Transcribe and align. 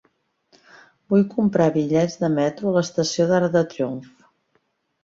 Vull 1.13 1.27
comprar 1.35 1.67
bitllets 1.75 2.17
de 2.25 2.33
metro 2.39 2.73
a 2.73 2.75
l'estació 2.79 3.31
d'Arc 3.35 3.55
de 3.59 3.65
Triomf. 3.77 4.13